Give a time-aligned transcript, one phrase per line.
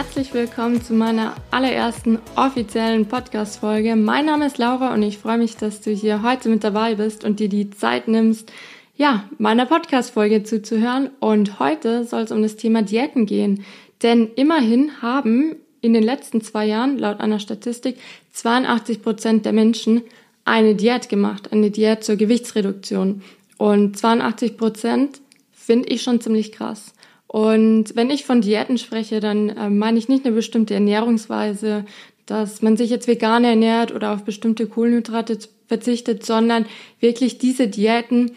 [0.00, 3.96] Herzlich willkommen zu meiner allerersten offiziellen Podcast-Folge.
[3.96, 7.22] Mein Name ist Laura und ich freue mich, dass du hier heute mit dabei bist
[7.22, 8.50] und dir die Zeit nimmst,
[8.96, 11.10] ja, meiner Podcast-Folge zuzuhören.
[11.20, 13.66] Und heute soll es um das Thema Diäten gehen.
[14.02, 17.98] Denn immerhin haben in den letzten zwei Jahren, laut einer Statistik,
[18.32, 20.00] 82 Prozent der Menschen
[20.46, 23.20] eine Diät gemacht, eine Diät zur Gewichtsreduktion.
[23.58, 25.20] Und 82 Prozent
[25.52, 26.94] finde ich schon ziemlich krass.
[27.32, 31.84] Und wenn ich von Diäten spreche, dann äh, meine ich nicht eine bestimmte Ernährungsweise,
[32.26, 36.66] dass man sich jetzt vegan ernährt oder auf bestimmte Kohlenhydrate verzichtet, sondern
[36.98, 38.32] wirklich diese Diäten,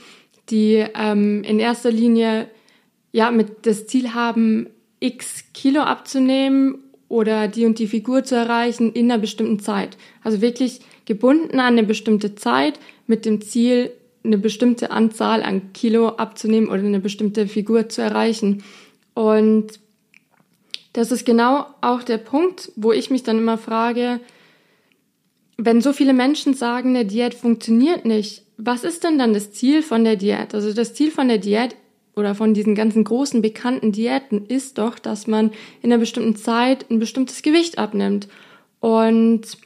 [0.52, 2.48] die ähm, in erster Linie
[3.12, 4.68] ja mit das Ziel haben,
[5.00, 6.78] x Kilo abzunehmen
[7.10, 9.98] oder die und die Figur zu erreichen in einer bestimmten Zeit.
[10.24, 13.90] Also wirklich gebunden an eine bestimmte Zeit mit dem Ziel,
[14.24, 18.64] eine bestimmte Anzahl an Kilo abzunehmen oder eine bestimmte Figur zu erreichen.
[19.14, 19.80] Und
[20.94, 24.20] das ist genau auch der Punkt, wo ich mich dann immer frage,
[25.58, 29.82] wenn so viele Menschen sagen, eine Diät funktioniert nicht, was ist denn dann das Ziel
[29.82, 30.54] von der Diät?
[30.54, 31.76] Also das Ziel von der Diät
[32.16, 36.90] oder von diesen ganzen großen bekannten Diäten ist doch, dass man in einer bestimmten Zeit
[36.90, 38.28] ein bestimmtes Gewicht abnimmt.
[38.80, 39.58] Und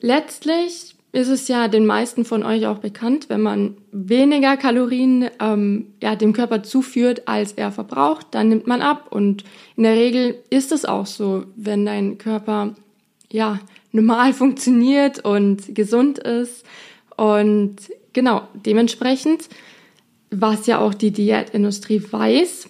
[0.00, 5.94] letztlich ist es ja den meisten von euch auch bekannt, wenn man weniger Kalorien ähm,
[6.02, 9.06] ja, dem Körper zuführt, als er verbraucht, dann nimmt man ab.
[9.12, 9.42] Und
[9.78, 12.74] in der Regel ist es auch so, wenn dein Körper
[13.32, 13.58] ja
[13.92, 16.66] normal funktioniert und gesund ist.
[17.16, 17.76] Und
[18.12, 19.48] genau, dementsprechend,
[20.30, 22.68] was ja auch die Diätindustrie weiß,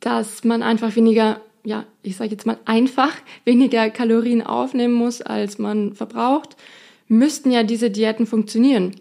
[0.00, 3.14] dass man einfach weniger, ja, ich sage jetzt mal einfach
[3.46, 6.56] weniger Kalorien aufnehmen muss, als man verbraucht
[7.10, 8.94] müssten ja diese Diäten funktionieren.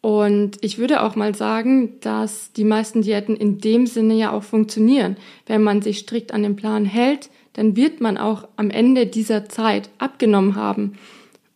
[0.00, 4.42] Und ich würde auch mal sagen, dass die meisten Diäten in dem Sinne ja auch
[4.42, 5.16] funktionieren.
[5.46, 9.48] Wenn man sich strikt an den Plan hält, dann wird man auch am Ende dieser
[9.48, 10.98] Zeit abgenommen haben.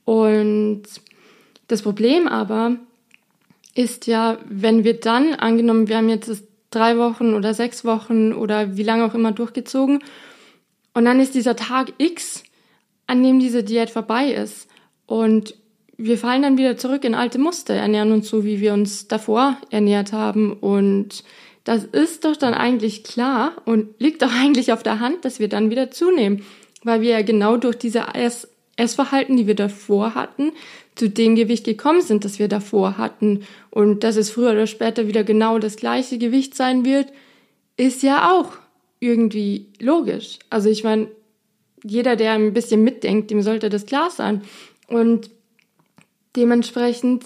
[0.05, 0.85] Und
[1.67, 2.77] das Problem aber
[3.75, 8.77] ist ja, wenn wir dann, angenommen, wir haben jetzt drei Wochen oder sechs Wochen oder
[8.77, 9.99] wie lange auch immer durchgezogen,
[10.95, 12.43] und dann ist dieser Tag X,
[13.07, 14.69] an dem diese Diät vorbei ist.
[15.07, 15.55] Und
[15.99, 19.59] wir fallen dann wieder zurück in alte Muster, ernähren uns so, wie wir uns davor
[19.71, 20.53] ernährt haben.
[20.53, 21.25] Und
[21.65, 25.49] das ist doch dann eigentlich klar und liegt doch eigentlich auf der Hand, dass wir
[25.49, 26.45] dann wieder zunehmen,
[26.85, 30.53] weil wir ja genau durch diese Ess Essverhalten, die wir davor hatten,
[30.95, 33.43] zu dem Gewicht gekommen sind, das wir davor hatten.
[33.71, 37.09] Und dass es früher oder später wieder genau das gleiche Gewicht sein wird,
[37.77, 38.53] ist ja auch
[39.01, 40.39] irgendwie logisch.
[40.49, 41.09] Also ich meine,
[41.83, 44.43] jeder, der ein bisschen mitdenkt, dem sollte das klar sein.
[44.87, 45.29] Und
[46.39, 47.25] Dementsprechend,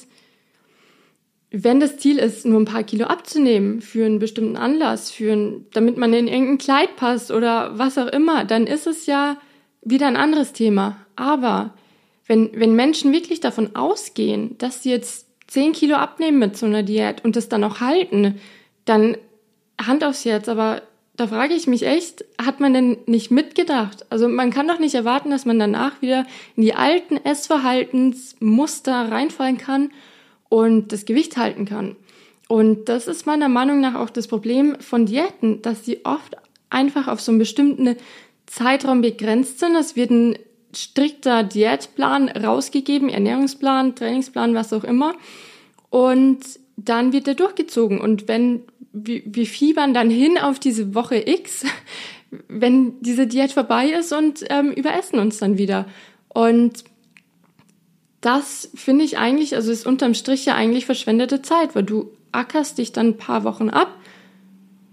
[1.50, 5.66] wenn das Ziel ist, nur ein paar Kilo abzunehmen für einen bestimmten Anlass, für ein,
[5.74, 9.36] damit man in irgendein Kleid passt oder was auch immer, dann ist es ja
[9.82, 10.96] wieder ein anderes Thema.
[11.14, 11.74] Aber
[12.26, 16.82] wenn, wenn Menschen wirklich davon ausgehen, dass sie jetzt 10 Kilo abnehmen mit so einer
[16.82, 18.40] Diät und das dann auch halten,
[18.86, 19.18] dann
[19.78, 20.80] Hand aufs Herz, aber
[21.16, 24.06] da frage ich mich echt, hat man denn nicht mitgedacht?
[24.08, 29.58] Also man kann doch nicht erwarten, dass man danach wieder in die alten Essverhaltensmuster reinfallen
[29.58, 29.90] kann
[30.48, 31.96] und das Gewicht halten kann.
[32.48, 36.36] Und das ist meiner Meinung nach auch das Problem von Diäten, dass sie oft
[36.70, 37.96] einfach auf so einen bestimmten
[38.46, 39.76] Zeitraum begrenzt sind.
[39.76, 40.38] Es wird ein
[40.74, 45.14] strikter Diätplan rausgegeben, Ernährungsplan, Trainingsplan, was auch immer.
[45.90, 46.40] Und
[46.76, 48.00] dann wird er durchgezogen.
[48.00, 51.64] Und wenn wir, wir fiebern dann hin auf diese Woche X,
[52.48, 55.86] wenn diese Diät vorbei ist und ähm, überessen uns dann wieder.
[56.28, 56.84] Und
[58.20, 62.78] das finde ich eigentlich, also ist unterm Strich ja eigentlich verschwendete Zeit, weil du ackerst
[62.78, 63.98] dich dann ein paar Wochen ab,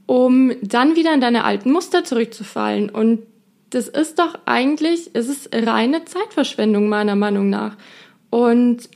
[0.06, 2.90] um dann wieder in deine alten Muster zurückzufallen.
[2.90, 3.22] Und
[3.70, 7.78] das ist doch eigentlich, es ist reine Zeitverschwendung meiner Meinung nach.
[8.32, 8.90] Und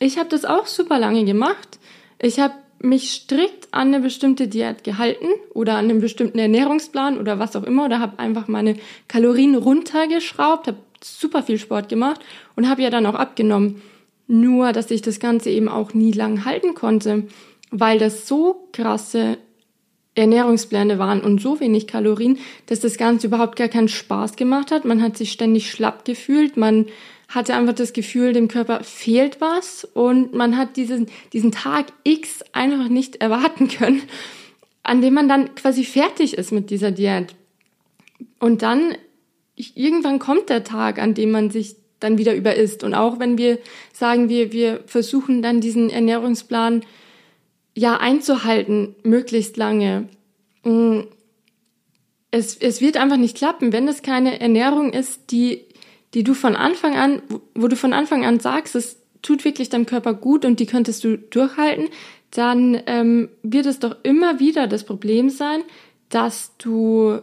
[0.00, 1.78] ich habe das auch super lange gemacht.
[2.18, 2.54] Ich habe
[2.84, 7.64] mich strikt an eine bestimmte Diät gehalten oder an einen bestimmten Ernährungsplan oder was auch
[7.64, 8.76] immer oder habe einfach meine
[9.08, 12.20] Kalorien runtergeschraubt, habe super viel Sport gemacht
[12.56, 13.82] und habe ja dann auch abgenommen.
[14.26, 17.24] Nur, dass ich das Ganze eben auch nie lang halten konnte,
[17.70, 19.38] weil das so krasse
[20.14, 24.84] Ernährungspläne waren und so wenig Kalorien, dass das Ganze überhaupt gar keinen Spaß gemacht hat.
[24.84, 26.86] Man hat sich ständig schlapp gefühlt, man
[27.34, 32.42] hatte einfach das Gefühl, dem Körper fehlt was und man hat diesen, diesen Tag X
[32.52, 34.02] einfach nicht erwarten können,
[34.82, 37.34] an dem man dann quasi fertig ist mit dieser Diät.
[38.38, 38.96] Und dann
[39.56, 42.84] irgendwann kommt der Tag, an dem man sich dann wieder überisst.
[42.84, 43.58] Und auch wenn wir
[43.92, 46.84] sagen, wir, wir versuchen dann diesen Ernährungsplan
[47.74, 50.08] ja einzuhalten, möglichst lange.
[50.62, 51.00] Mm,
[52.30, 55.64] es, es wird einfach nicht klappen, wenn es keine Ernährung ist, die,
[56.14, 57.22] die du von Anfang an,
[57.54, 61.02] wo du von Anfang an sagst, es tut wirklich deinem Körper gut und die könntest
[61.04, 61.88] du durchhalten,
[62.30, 65.62] dann ähm, wird es doch immer wieder das Problem sein,
[66.08, 67.20] dass du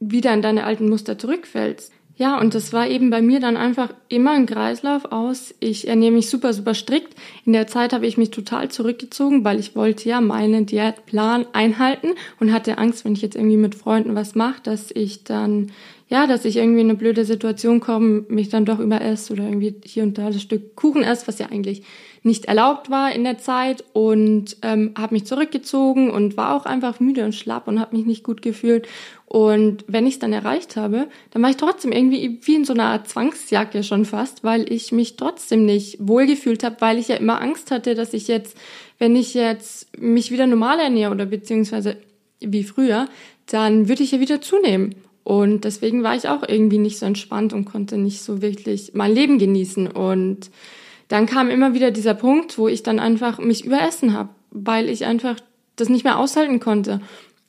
[0.00, 1.92] wieder in deine alten Muster zurückfällst.
[2.16, 5.54] Ja, und das war eben bei mir dann einfach immer ein Kreislauf aus.
[5.60, 7.14] Ich ernähre mich super, super strikt.
[7.46, 12.08] In der Zeit habe ich mich total zurückgezogen, weil ich wollte ja meinen Diätplan einhalten
[12.38, 15.72] und hatte Angst, wenn ich jetzt irgendwie mit Freunden was mache, dass ich dann,
[16.08, 19.74] ja, dass ich irgendwie in eine blöde Situation komme, mich dann doch überesse oder irgendwie
[19.84, 21.82] hier und da das Stück Kuchen esse, was ja eigentlich
[22.24, 27.00] nicht erlaubt war in der Zeit und ähm, habe mich zurückgezogen und war auch einfach
[27.00, 28.86] müde und schlapp und habe mich nicht gut gefühlt.
[29.32, 32.74] Und wenn ich es dann erreicht habe, dann war ich trotzdem irgendwie wie in so
[32.74, 37.16] einer Art Zwangsjacke schon fast, weil ich mich trotzdem nicht wohlgefühlt habe, weil ich ja
[37.16, 38.54] immer Angst hatte, dass ich jetzt,
[38.98, 41.96] wenn ich jetzt mich wieder normal ernähre oder beziehungsweise
[42.40, 43.08] wie früher,
[43.46, 44.96] dann würde ich ja wieder zunehmen.
[45.24, 49.14] Und deswegen war ich auch irgendwie nicht so entspannt und konnte nicht so wirklich mein
[49.14, 49.86] Leben genießen.
[49.86, 50.50] Und
[51.08, 55.06] dann kam immer wieder dieser Punkt, wo ich dann einfach mich überessen habe, weil ich
[55.06, 55.36] einfach
[55.76, 57.00] das nicht mehr aushalten konnte.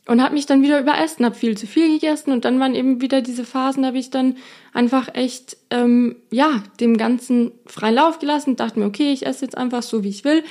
[0.05, 2.99] Und habe mich dann wieder überessen, habe viel zu viel gegessen und dann waren eben
[2.99, 4.35] wieder diese Phasen, da habe ich dann
[4.73, 9.57] einfach echt, ähm, ja, dem Ganzen freien Lauf gelassen, dachte mir, okay, ich esse jetzt
[9.57, 10.43] einfach so, wie ich will.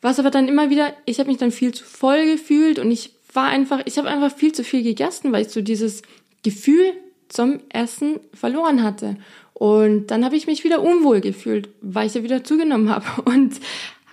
[0.00, 3.12] Was aber dann immer wieder, ich habe mich dann viel zu voll gefühlt und ich
[3.34, 6.02] war einfach, ich habe einfach viel zu viel gegessen, weil ich so dieses
[6.44, 6.92] Gefühl
[7.28, 9.16] zum Essen verloren hatte.
[9.54, 13.60] Und dann habe ich mich wieder unwohl gefühlt, weil ich ja wieder zugenommen habe und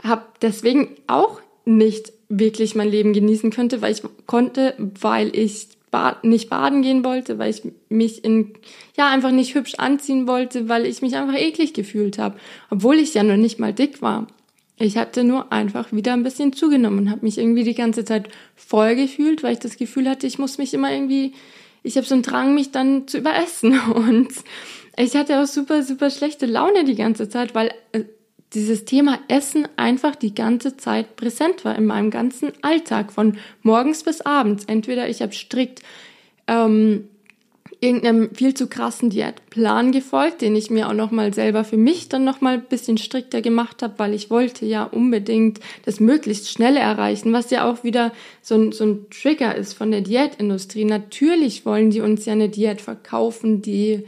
[0.03, 6.24] habe deswegen auch nicht wirklich mein Leben genießen könnte, weil ich konnte, weil ich bad,
[6.24, 8.54] nicht baden gehen wollte, weil ich mich in
[8.98, 12.38] ja einfach nicht hübsch anziehen wollte, weil ich mich einfach eklig gefühlt habe,
[12.69, 14.28] obwohl ich ja noch nicht mal dick war.
[14.80, 18.30] Ich hatte nur einfach wieder ein bisschen zugenommen und habe mich irgendwie die ganze Zeit
[18.56, 21.34] voll gefühlt, weil ich das Gefühl hatte, ich muss mich immer irgendwie,
[21.84, 24.30] ich habe so einen Drang, mich dann zu überessen und
[24.98, 28.04] ich hatte auch super, super schlechte Laune die ganze Zeit, weil äh,
[28.53, 34.03] dieses Thema Essen einfach die ganze Zeit präsent war in meinem ganzen Alltag, von morgens
[34.03, 34.65] bis abends.
[34.65, 35.81] Entweder ich habe strikt
[36.47, 37.09] ähm,
[37.79, 42.23] irgendeinem viel zu krassen Diätplan gefolgt, den ich mir auch nochmal selber für mich dann
[42.23, 47.33] nochmal ein bisschen strikter gemacht habe, weil ich wollte ja unbedingt das möglichst schnelle erreichen,
[47.33, 50.85] was ja auch wieder so ein, so ein Trigger ist von der Diätindustrie.
[50.85, 54.05] Natürlich wollen die uns ja eine Diät verkaufen, die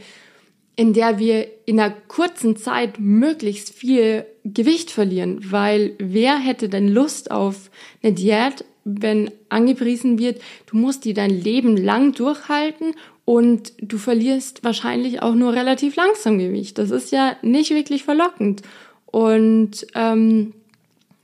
[0.80, 6.88] in der wir in einer kurzen Zeit möglichst viel Gewicht verlieren, weil wer hätte denn
[6.88, 7.70] Lust auf
[8.02, 12.94] eine Diät, wenn angepriesen wird, du musst die dein Leben lang durchhalten
[13.26, 16.78] und du verlierst wahrscheinlich auch nur relativ langsam Gewicht.
[16.78, 18.62] Das ist ja nicht wirklich verlockend.
[19.04, 20.54] Und ähm,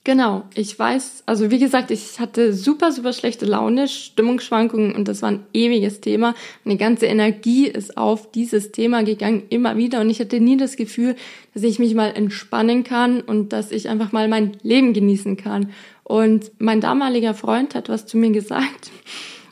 [0.07, 5.21] Genau, ich weiß, also wie gesagt, ich hatte super, super schlechte Laune, Stimmungsschwankungen und das
[5.21, 6.37] war ein ewiges Thema.
[6.63, 10.77] Meine ganze Energie ist auf dieses Thema gegangen, immer wieder und ich hatte nie das
[10.77, 11.17] Gefühl,
[11.55, 15.73] dass ich mich mal entspannen kann und dass ich einfach mal mein Leben genießen kann.
[16.05, 18.93] Und mein damaliger Freund hat was zu mir gesagt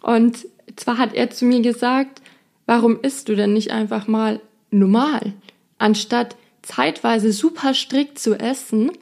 [0.03, 2.23] und zwar hat er zu mir gesagt,
[2.65, 4.39] warum isst du denn nicht einfach mal
[4.71, 5.33] normal,
[5.79, 8.93] anstatt zeitweise super strikt zu essen?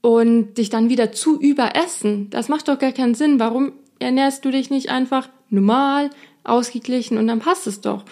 [0.00, 2.30] Und dich dann wieder zu überessen.
[2.30, 3.40] Das macht doch gar keinen Sinn.
[3.40, 6.10] Warum ernährst du dich nicht einfach normal,
[6.44, 8.04] ausgeglichen und dann passt es doch.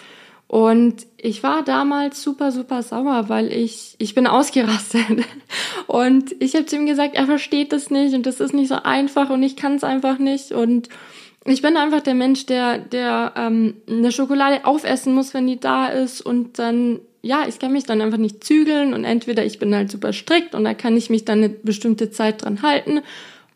[0.47, 5.25] Und ich war damals super, super sauer, weil ich, ich bin ausgerastet.
[5.87, 8.75] Und ich habe zu ihm gesagt, er versteht das nicht und das ist nicht so
[8.75, 10.51] einfach und ich kann es einfach nicht.
[10.51, 10.89] Und
[11.45, 15.87] ich bin einfach der Mensch, der, der ähm, eine Schokolade aufessen muss, wenn die da
[15.87, 19.73] ist und dann ja, ich kann mich dann einfach nicht zügeln und entweder ich bin
[19.75, 23.01] halt super strikt und da kann ich mich dann eine bestimmte Zeit dran halten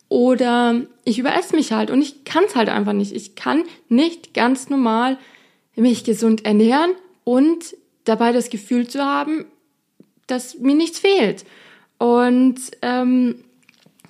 [0.09, 3.13] oder ich überesse mich halt und ich kann es halt einfach nicht.
[3.13, 5.17] Ich kann nicht ganz normal
[5.75, 6.91] mich gesund ernähren
[7.23, 9.45] und dabei das Gefühl zu haben,
[10.27, 11.45] dass mir nichts fehlt.
[11.97, 13.35] Und ähm,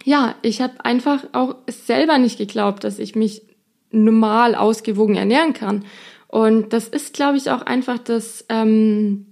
[0.03, 3.43] ja, ich habe einfach auch selber nicht geglaubt, dass ich mich
[3.91, 5.85] normal ausgewogen ernähren kann.
[6.27, 9.27] Und das ist, glaube ich, auch einfach das, ähm,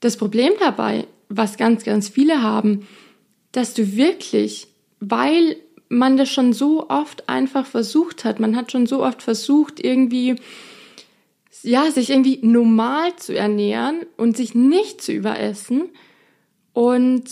[0.00, 2.86] das Problem dabei, was ganz, ganz viele haben,
[3.52, 5.56] dass du wirklich, weil
[5.88, 10.36] man das schon so oft einfach versucht hat, man hat schon so oft versucht, irgendwie,
[11.62, 15.90] ja, sich irgendwie normal zu ernähren und sich nicht zu überessen.
[16.72, 17.24] Und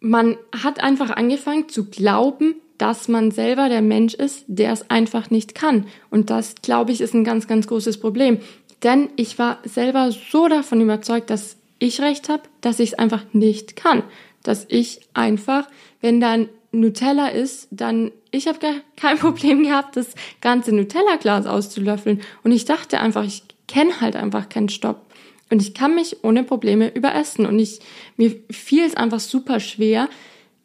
[0.00, 5.28] man hat einfach angefangen zu glauben, dass man selber der Mensch ist, der es einfach
[5.28, 5.86] nicht kann.
[6.10, 8.38] Und das, glaube ich, ist ein ganz, ganz großes Problem.
[8.82, 13.24] Denn ich war selber so davon überzeugt, dass ich recht habe, dass ich es einfach
[13.32, 14.04] nicht kann.
[14.44, 15.68] Dass ich einfach,
[16.00, 18.58] wenn dann Nutella isst, dann ich habe
[18.96, 22.22] kein Problem gehabt, das ganze Nutella-Glas auszulöffeln.
[22.44, 25.06] Und ich dachte einfach, ich kenne halt einfach keinen Stopp.
[25.50, 27.44] Und ich kann mich ohne Probleme überessen.
[27.44, 27.80] Und ich,
[28.16, 30.08] mir fiel es einfach super schwer,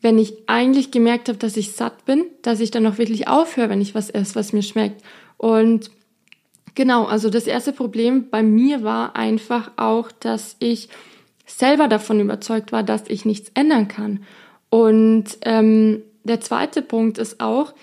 [0.02, 3.70] wenn ich eigentlich gemerkt habe, dass ich satt bin, dass ich dann auch wirklich aufhöre,
[3.70, 5.02] wenn ich was esse, was mir schmeckt.
[5.38, 5.90] Und
[6.76, 10.90] genau, also das erste Problem bei mir war einfach auch, dass ich
[11.46, 14.24] selber davon überzeugt war, dass ich nichts ändern kann.
[14.70, 17.74] Und ähm, der zweite Punkt ist auch,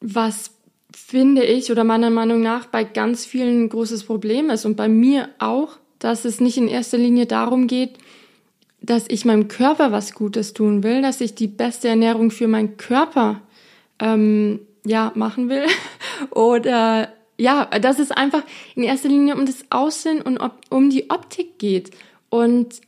[0.00, 0.50] was
[0.94, 4.88] finde ich oder meiner Meinung nach bei ganz vielen ein großes Problem ist und bei
[4.88, 7.98] mir auch, dass es nicht in erster Linie darum geht,
[8.80, 12.76] dass ich meinem Körper was Gutes tun will, dass ich die beste Ernährung für meinen
[12.76, 13.40] Körper
[14.00, 15.64] ähm, ja machen will
[16.30, 18.44] oder ja, dass es einfach
[18.76, 20.38] in erster Linie um das Aussehen und
[20.70, 21.90] um die Optik geht.
[22.30, 22.80] Und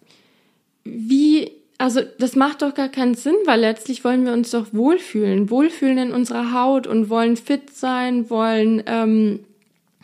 [0.84, 5.50] wie also das macht doch gar keinen Sinn, weil letztlich wollen wir uns doch wohlfühlen,
[5.50, 9.40] wohlfühlen in unserer Haut und wollen fit sein, wollen ähm,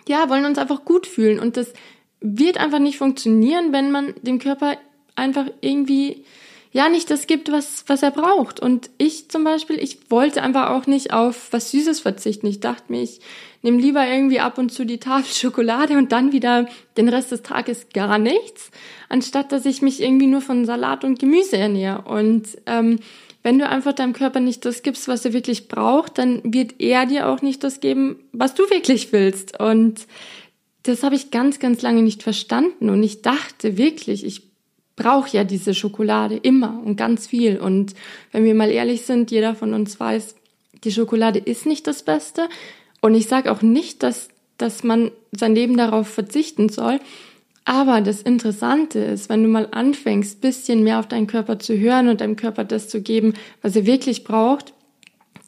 [0.09, 1.39] ja wollen uns einfach gut fühlen.
[1.39, 1.73] Und das
[2.21, 4.79] wird einfach nicht funktionieren, wenn man dem Körper
[5.15, 6.25] einfach irgendwie
[6.73, 8.61] ja nicht das gibt, was, was er braucht.
[8.61, 12.47] Und ich zum Beispiel, ich wollte einfach auch nicht auf was Süßes verzichten.
[12.47, 13.21] Ich dachte mir, ich
[13.63, 17.43] nehme lieber irgendwie ab und zu die Tafel Schokolade und dann wieder den Rest des
[17.43, 18.71] Tages gar nichts,
[19.09, 22.03] anstatt dass ich mich irgendwie nur von Salat und Gemüse ernähre.
[22.03, 23.01] Und ähm,
[23.43, 27.07] wenn du einfach deinem Körper nicht das gibst, was er wirklich braucht, dann wird er
[27.07, 29.59] dir auch nicht das geben, was du wirklich willst.
[29.59, 30.07] Und
[30.83, 32.91] das habe ich ganz, ganz lange nicht verstanden.
[32.91, 34.50] Und ich dachte wirklich, ich
[34.97, 37.59] brauche ja diese Schokolade immer und ganz viel.
[37.59, 37.95] Und
[38.33, 40.37] wenn wir mal ehrlich sind, jeder von uns weiß,
[40.85, 42.49] die Schokolade ist nicht das Beste.
[43.01, 44.29] Und ich sage auch nicht, dass,
[44.59, 47.01] dass man sein Leben darauf verzichten soll.
[47.65, 52.09] Aber das Interessante ist, wenn du mal anfängst, bisschen mehr auf deinen Körper zu hören
[52.09, 54.73] und deinem Körper das zu geben, was er wirklich braucht,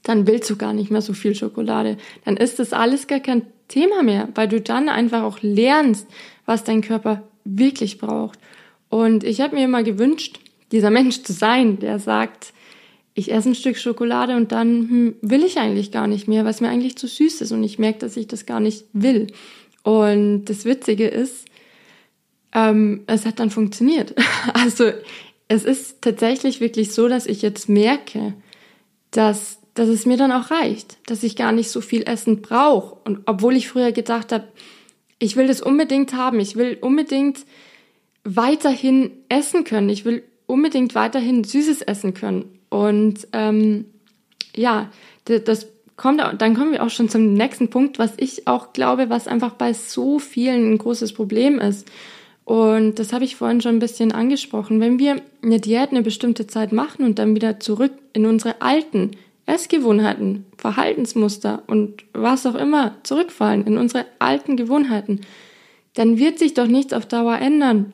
[0.03, 1.97] dann willst du gar nicht mehr so viel Schokolade.
[2.25, 6.07] Dann ist das alles gar kein Thema mehr, weil du dann einfach auch lernst,
[6.45, 8.39] was dein Körper wirklich braucht.
[8.93, 10.39] Und ich habe mir immer gewünscht,
[10.71, 12.53] dieser Mensch zu sein, der sagt,
[13.15, 16.61] ich esse ein Stück Schokolade und dann hm, will ich eigentlich gar nicht mehr, was
[16.61, 19.29] mir eigentlich zu süß ist und ich merke, dass ich das gar nicht will.
[19.83, 21.47] Und das Witzige ist,
[22.53, 24.15] ähm, es hat dann funktioniert.
[24.53, 24.93] Also
[25.49, 28.35] es ist tatsächlich wirklich so, dass ich jetzt merke,
[29.11, 32.95] dass, dass es mir dann auch reicht, dass ich gar nicht so viel Essen brauche.
[33.05, 34.49] Und obwohl ich früher gedacht habe,
[35.19, 37.47] ich will das unbedingt haben, ich will unbedingt
[38.25, 39.89] weiterhin essen können.
[39.89, 42.59] Ich will unbedingt weiterhin Süßes essen können.
[42.69, 43.87] Und ähm,
[44.55, 44.91] ja,
[45.25, 49.29] das kommt, dann kommen wir auch schon zum nächsten Punkt, was ich auch glaube, was
[49.29, 51.91] einfach bei so vielen ein großes Problem ist.
[52.45, 54.81] Und das habe ich vorhin schon ein bisschen angesprochen.
[54.81, 59.13] Wenn wir eine Diät eine bestimmte Zeit machen und dann wieder zurück in unsere alten
[59.47, 65.21] Essgewohnheiten, Verhaltensmuster und was auch immer zurückfallen, in unsere alten Gewohnheiten,
[65.95, 67.93] dann wird sich doch nichts auf Dauer ändern.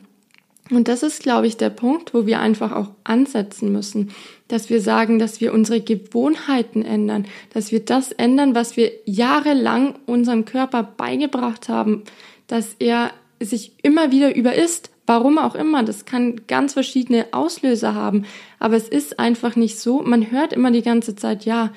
[0.71, 4.11] Und das ist, glaube ich, der Punkt, wo wir einfach auch ansetzen müssen,
[4.49, 9.95] dass wir sagen, dass wir unsere Gewohnheiten ändern, dass wir das ändern, was wir jahrelang
[10.07, 12.05] unserem Körper beigebracht haben,
[12.47, 15.83] dass er sich immer wieder überisst, warum auch immer.
[15.85, 18.27] Das kann ganz verschiedene Auslöser haben,
[18.59, 20.03] aber es ist einfach nicht so.
[20.03, 21.73] Man hört immer die ganze Zeit, ja,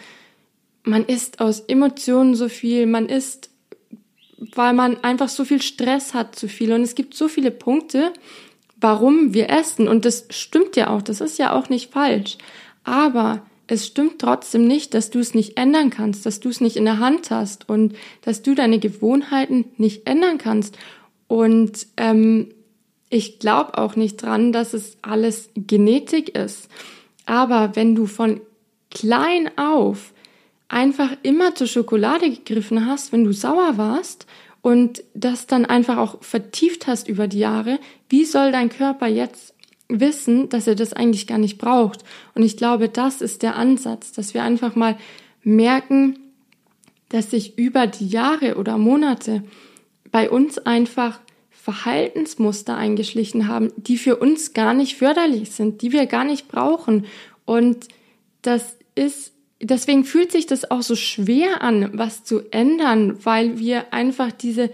[0.84, 3.50] man isst aus Emotionen so viel, man isst,
[4.56, 6.74] weil man einfach so viel Stress hat, zu viel.
[6.74, 8.12] Und es gibt so viele Punkte,
[8.82, 9.88] warum wir essen.
[9.88, 12.38] Und das stimmt ja auch, das ist ja auch nicht falsch.
[12.84, 16.76] Aber es stimmt trotzdem nicht, dass du es nicht ändern kannst, dass du es nicht
[16.76, 20.78] in der Hand hast und dass du deine Gewohnheiten nicht ändern kannst.
[21.28, 22.50] Und ähm,
[23.10, 26.68] ich glaube auch nicht dran, dass es alles Genetik ist.
[27.26, 28.42] Aber wenn du von
[28.90, 30.14] klein auf
[30.68, 34.28] einfach immer zur Schokolade gegriffen hast, wenn du sauer warst
[34.62, 39.54] und das dann einfach auch vertieft hast über die Jahre, wie soll dein Körper jetzt
[39.88, 42.04] wissen, dass er das eigentlich gar nicht braucht?
[42.36, 44.98] Und ich glaube, das ist der Ansatz, dass wir einfach mal
[45.44, 46.20] merken,
[47.10, 49.44] dass sich über die Jahre oder Monate
[50.12, 56.06] bei uns einfach Verhaltensmuster eingeschlichen haben, die für uns gar nicht förderlich sind, die wir
[56.06, 57.06] gar nicht brauchen.
[57.46, 57.88] Und
[58.42, 59.31] das ist
[59.62, 64.72] deswegen fühlt sich das auch so schwer an, was zu ändern, weil wir einfach diese,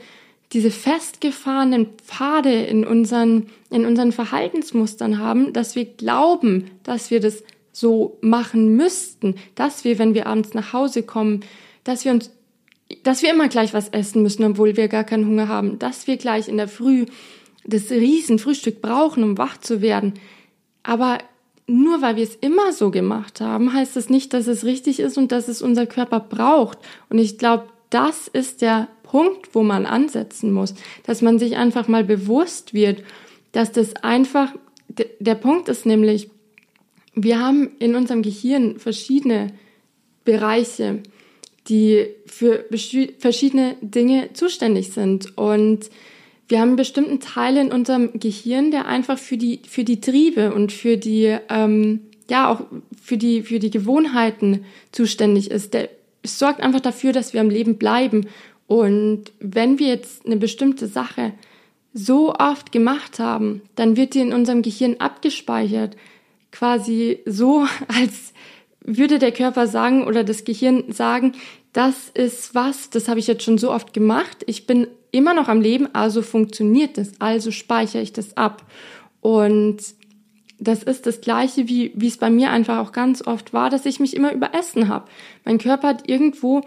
[0.53, 7.43] diese festgefahrenen Pfade in unseren, in unseren Verhaltensmustern haben, dass wir glauben, dass wir das
[7.71, 11.41] so machen müssten, dass wir, wenn wir abends nach Hause kommen,
[11.83, 12.31] dass wir uns,
[13.03, 16.17] dass wir immer gleich was essen müssen, obwohl wir gar keinen Hunger haben, dass wir
[16.17, 17.05] gleich in der Früh
[17.65, 20.13] das Riesenfrühstück brauchen, um wach zu werden.
[20.83, 21.19] Aber
[21.67, 25.17] nur weil wir es immer so gemacht haben, heißt das nicht, dass es richtig ist
[25.17, 26.79] und dass es unser Körper braucht.
[27.09, 31.87] Und ich glaube, das ist der Punkt, wo man ansetzen muss, dass man sich einfach
[31.87, 33.03] mal bewusst wird,
[33.51, 34.53] dass das einfach,
[35.19, 36.29] der Punkt ist nämlich,
[37.13, 39.53] wir haben in unserem Gehirn verschiedene
[40.23, 41.01] Bereiche,
[41.67, 42.65] die für
[43.19, 45.37] verschiedene Dinge zuständig sind.
[45.37, 45.89] Und
[46.47, 50.53] wir haben einen bestimmten Teil in unserem Gehirn, der einfach für die, für die Triebe
[50.53, 52.61] und für die, ähm, ja, auch
[53.01, 55.73] für die, für die Gewohnheiten zuständig ist.
[55.73, 55.89] Der
[56.25, 58.27] sorgt einfach dafür, dass wir am Leben bleiben.
[58.67, 61.33] Und wenn wir jetzt eine bestimmte Sache
[61.93, 65.97] so oft gemacht haben, dann wird die in unserem Gehirn abgespeichert.
[66.51, 68.33] Quasi so, als
[68.87, 71.33] würde der Körper sagen oder das Gehirn sagen,
[71.73, 75.49] das ist was, das habe ich jetzt schon so oft gemacht, ich bin immer noch
[75.49, 78.63] am Leben, also funktioniert das, also speichere ich das ab.
[79.21, 79.77] Und
[80.59, 83.85] das ist das gleiche, wie, wie es bei mir einfach auch ganz oft war, dass
[83.85, 85.07] ich mich immer überessen habe.
[85.45, 86.61] Mein Körper hat irgendwo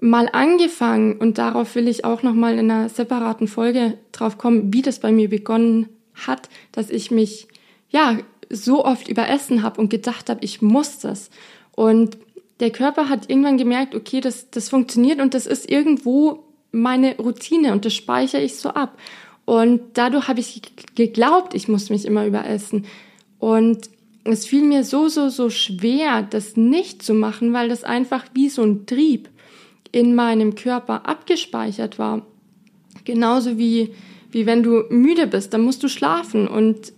[0.00, 4.72] mal angefangen und darauf will ich auch noch mal in einer separaten Folge drauf kommen,
[4.72, 7.48] wie das bei mir begonnen hat, dass ich mich
[7.88, 8.18] ja
[8.50, 11.30] so oft überessen habe und gedacht habe, ich muss das.
[11.74, 12.18] Und
[12.60, 17.72] der Körper hat irgendwann gemerkt, okay, das, das funktioniert und das ist irgendwo meine Routine
[17.72, 18.98] und das speichere ich so ab.
[19.44, 20.62] Und dadurch habe ich
[20.94, 22.86] geglaubt, ich muss mich immer überessen.
[23.38, 23.90] Und
[24.24, 28.48] es fiel mir so, so, so schwer, das nicht zu machen, weil das einfach wie
[28.48, 29.28] so ein Trieb
[29.92, 32.26] in meinem Körper abgespeichert war.
[33.04, 33.94] Genauso wie,
[34.30, 36.48] wie wenn du müde bist, dann musst du schlafen.
[36.48, 36.92] Und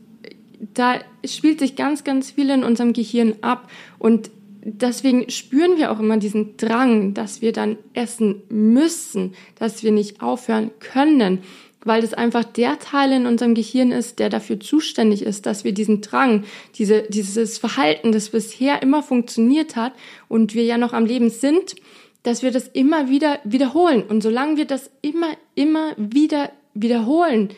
[0.73, 3.69] da spielt sich ganz, ganz viel in unserem Gehirn ab.
[3.99, 4.31] Und
[4.67, 10.21] deswegen spüren wir auch immer diesen Drang, dass wir dann essen müssen, dass wir nicht
[10.21, 11.43] aufhören können,
[11.85, 15.73] weil das einfach der Teil in unserem Gehirn ist, der dafür zuständig ist, dass wir
[15.73, 19.93] diesen Drang, diese, dieses Verhalten, das bisher immer funktioniert hat
[20.27, 21.77] und wir ja noch am Leben sind,
[22.25, 24.03] dass wir das immer wieder wiederholen.
[24.03, 27.51] Und solange wir das immer, immer wieder wiederholen,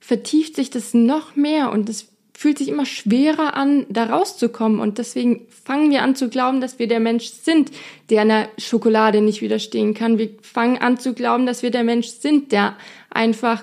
[0.00, 4.80] vertieft sich das noch mehr und es fühlt sich immer schwerer an, da rauszukommen.
[4.80, 7.70] Und deswegen fangen wir an zu glauben, dass wir der Mensch sind,
[8.10, 10.18] der einer Schokolade nicht widerstehen kann.
[10.18, 12.76] Wir fangen an zu glauben, dass wir der Mensch sind, der
[13.10, 13.62] einfach,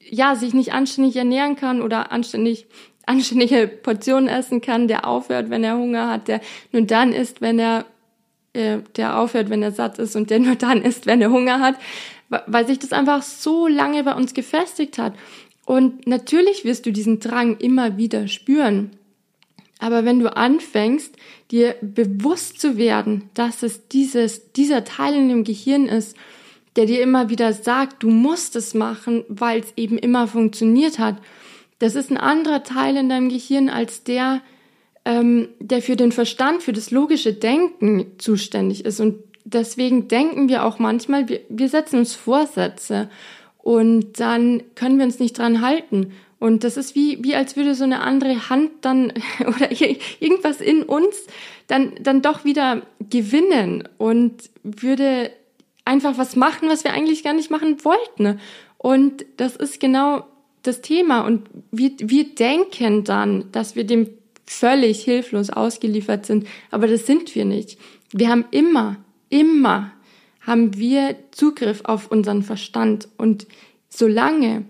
[0.00, 2.66] ja, sich nicht anständig ernähren kann oder anständig,
[3.06, 6.40] anständige Portionen essen kann, der aufhört, wenn er Hunger hat, der
[6.70, 7.84] nur dann isst, wenn er,
[8.52, 11.58] äh, der aufhört, wenn er satt ist und der nur dann isst, wenn er Hunger
[11.58, 11.74] hat,
[12.46, 15.14] weil sich das einfach so lange bei uns gefestigt hat.
[15.72, 18.90] Und natürlich wirst du diesen Drang immer wieder spüren.
[19.78, 21.16] Aber wenn du anfängst,
[21.50, 26.14] dir bewusst zu werden, dass es dieses, dieser Teil in dem Gehirn ist,
[26.76, 31.16] der dir immer wieder sagt, du musst es machen, weil es eben immer funktioniert hat,
[31.78, 34.42] das ist ein anderer Teil in deinem Gehirn als der,
[35.06, 39.00] ähm, der für den Verstand, für das logische Denken zuständig ist.
[39.00, 43.08] Und deswegen denken wir auch manchmal, wir, wir setzen uns Vorsätze
[43.62, 46.12] und dann können wir uns nicht dran halten.
[46.38, 50.82] Und das ist wie, wie als würde so eine andere Hand dann oder irgendwas in
[50.82, 51.26] uns
[51.68, 55.30] dann, dann doch wieder gewinnen und würde
[55.84, 58.40] einfach was machen, was wir eigentlich gar nicht machen wollten.
[58.78, 60.26] Und das ist genau
[60.62, 61.20] das Thema.
[61.20, 64.08] Und wir, wir denken dann, dass wir dem
[64.44, 66.46] völlig hilflos ausgeliefert sind.
[66.70, 67.78] Aber das sind wir nicht.
[68.12, 68.96] Wir haben immer,
[69.28, 69.92] immer
[70.46, 73.08] haben wir Zugriff auf unseren Verstand.
[73.16, 73.46] Und
[73.88, 74.64] solange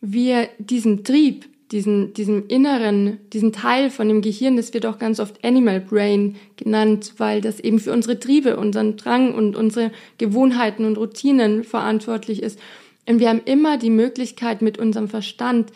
[0.00, 5.20] wir diesen Trieb, diesen, diesen inneren, diesen Teil von dem Gehirn, das wird auch ganz
[5.20, 10.84] oft Animal Brain genannt, weil das eben für unsere Triebe, unseren Drang und unsere Gewohnheiten
[10.84, 12.58] und Routinen verantwortlich ist.
[13.06, 15.72] Und wir haben immer die Möglichkeit, mit unserem Verstand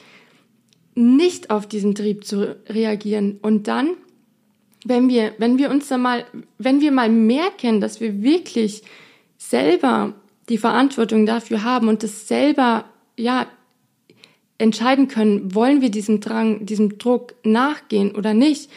[0.95, 3.39] nicht auf diesen Trieb zu reagieren.
[3.43, 3.91] Und dann,
[4.85, 6.25] wenn wir, wenn wir uns da mal,
[6.59, 8.83] wenn wir mal merken, dass wir wirklich
[9.51, 10.15] selber
[10.49, 12.85] die Verantwortung dafür haben und das selber,
[13.17, 13.47] ja,
[14.59, 18.71] entscheiden können, wollen wir diesem Drang, diesem Druck nachgehen oder nicht,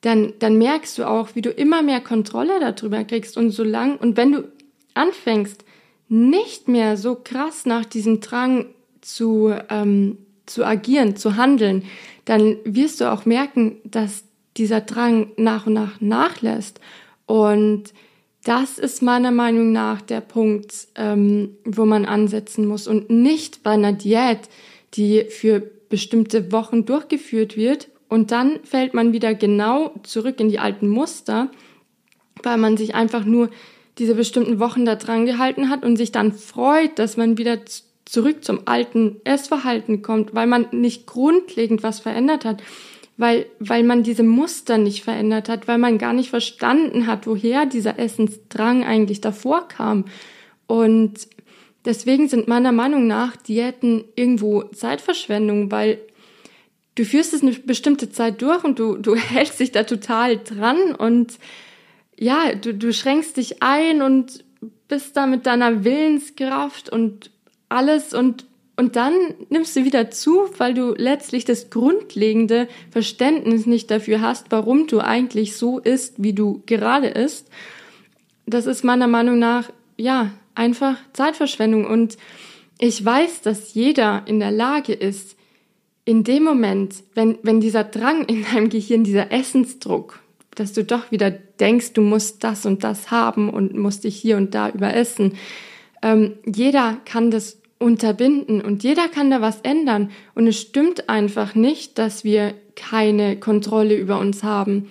[0.00, 3.96] dann, dann merkst du auch, wie du immer mehr Kontrolle darüber kriegst und so lang,
[3.96, 4.48] und wenn du
[4.94, 5.64] anfängst,
[6.08, 8.66] nicht mehr so krass nach diesem Drang
[9.00, 11.84] zu, ähm, zu agieren, zu handeln,
[12.24, 14.24] dann wirst du auch merken, dass
[14.56, 16.80] dieser Drang nach und nach nachlässt.
[17.26, 17.92] Und
[18.44, 23.72] das ist meiner Meinung nach der Punkt, ähm, wo man ansetzen muss und nicht bei
[23.72, 24.48] einer Diät,
[24.94, 30.58] die für bestimmte Wochen durchgeführt wird und dann fällt man wieder genau zurück in die
[30.58, 31.50] alten Muster,
[32.42, 33.50] weil man sich einfach nur
[33.98, 37.58] diese bestimmten Wochen da dran gehalten hat und sich dann freut, dass man wieder
[38.06, 42.62] zurück zum alten Essverhalten kommt, weil man nicht grundlegend was verändert hat.
[43.20, 47.66] Weil, weil man diese Muster nicht verändert hat, weil man gar nicht verstanden hat, woher
[47.66, 50.06] dieser Essensdrang eigentlich davor kam.
[50.66, 51.28] Und
[51.84, 55.98] deswegen sind meiner Meinung nach Diäten irgendwo Zeitverschwendung, weil
[56.94, 60.94] du führst es eine bestimmte Zeit durch und du, du hältst dich da total dran
[60.94, 61.38] und
[62.18, 64.44] ja, du, du schränkst dich ein und
[64.88, 67.30] bist da mit deiner Willenskraft und
[67.68, 68.46] alles und
[68.80, 69.12] und dann
[69.50, 75.00] nimmst du wieder zu, weil du letztlich das grundlegende Verständnis nicht dafür hast, warum du
[75.00, 77.48] eigentlich so isst, wie du gerade isst.
[78.46, 81.84] Das ist meiner Meinung nach, ja, einfach Zeitverschwendung.
[81.84, 82.16] Und
[82.78, 85.36] ich weiß, dass jeder in der Lage ist,
[86.06, 90.20] in dem Moment, wenn, wenn dieser Drang in deinem Gehirn, dieser Essensdruck,
[90.54, 94.38] dass du doch wieder denkst, du musst das und das haben und musst dich hier
[94.38, 95.34] und da überessen,
[96.00, 100.10] ähm, jeder kann das unterbinden und jeder kann da was ändern.
[100.34, 104.90] Und es stimmt einfach nicht, dass wir keine Kontrolle über uns haben.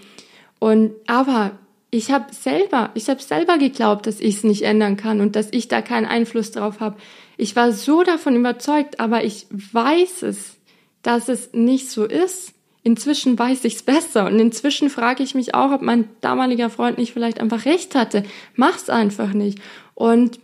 [0.57, 1.51] Und aber
[1.91, 5.49] ich habe selber, ich habe selber geglaubt, dass ich es nicht ändern kann und dass
[5.51, 6.97] ich da keinen Einfluss drauf habe.
[7.37, 10.57] Ich war so davon überzeugt, aber ich weiß es,
[11.03, 12.53] dass es nicht so ist.
[12.81, 16.97] Inzwischen weiß ich es besser und inzwischen frage ich mich auch, ob mein damaliger Freund
[16.97, 18.23] nicht vielleicht einfach recht hatte.
[18.55, 19.59] Mach's einfach nicht.
[19.93, 20.39] Und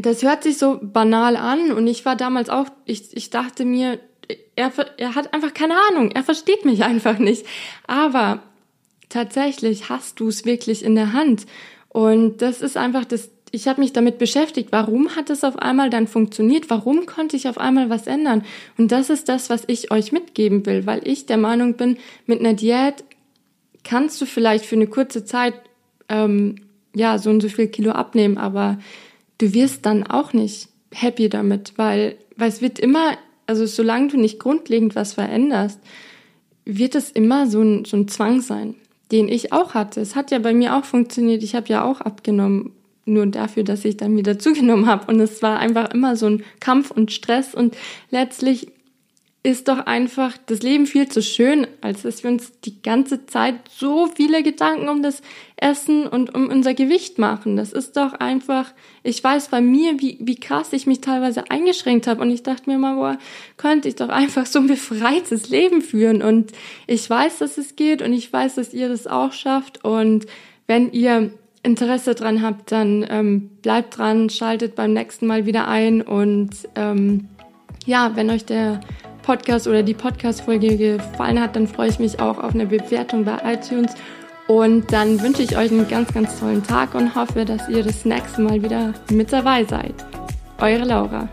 [0.00, 3.98] das hört sich so banal an und ich war damals auch, ich, ich dachte mir,
[4.56, 7.46] er, er hat einfach keine Ahnung, er versteht mich einfach nicht.
[7.86, 8.42] Aber
[9.08, 11.46] tatsächlich hast du es wirklich in der Hand.
[11.88, 15.90] Und das ist einfach das, ich habe mich damit beschäftigt, warum hat es auf einmal
[15.90, 18.44] dann funktioniert, warum konnte ich auf einmal was ändern.
[18.76, 22.40] Und das ist das, was ich euch mitgeben will, weil ich der Meinung bin, mit
[22.40, 23.04] einer Diät
[23.84, 25.54] kannst du vielleicht für eine kurze Zeit
[26.10, 26.56] ähm,
[26.94, 28.78] ja so und so viel Kilo abnehmen, aber
[29.38, 34.16] du wirst dann auch nicht happy damit, weil, weil es wird immer, also solange du
[34.18, 35.80] nicht grundlegend was veränderst,
[36.64, 38.74] wird es immer so ein, so ein Zwang sein,
[39.10, 40.00] den ich auch hatte.
[40.00, 41.42] Es hat ja bei mir auch funktioniert.
[41.42, 42.72] Ich habe ja auch abgenommen,
[43.06, 45.10] nur dafür, dass ich dann wieder zugenommen habe.
[45.10, 47.54] Und es war einfach immer so ein Kampf und Stress.
[47.54, 47.76] Und
[48.10, 48.68] letztlich
[49.44, 53.54] ist doch einfach das Leben viel zu schön, als dass wir uns die ganze Zeit
[53.70, 55.22] so viele Gedanken um das
[55.56, 57.56] Essen und um unser Gewicht machen.
[57.56, 58.72] Das ist doch einfach,
[59.04, 62.20] ich weiß bei mir, wie, wie krass ich mich teilweise eingeschränkt habe.
[62.20, 63.18] Und ich dachte mir mal, boah,
[63.56, 66.20] könnte ich doch einfach so ein befreites Leben führen.
[66.20, 66.50] Und
[66.88, 69.84] ich weiß, dass es geht und ich weiß, dass ihr das auch schafft.
[69.84, 70.26] Und
[70.66, 71.30] wenn ihr
[71.62, 76.02] Interesse dran habt, dann ähm, bleibt dran, schaltet beim nächsten Mal wieder ein.
[76.02, 77.28] Und ähm,
[77.86, 78.80] ja, wenn euch der
[79.28, 83.36] Podcast oder die Podcast-Folge gefallen hat, dann freue ich mich auch auf eine Bewertung bei
[83.44, 83.92] iTunes.
[84.46, 88.06] Und dann wünsche ich euch einen ganz, ganz tollen Tag und hoffe, dass ihr das
[88.06, 89.92] nächste Mal wieder mit dabei seid.
[90.58, 91.28] Eure Laura.